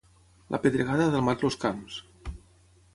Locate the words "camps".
1.67-2.03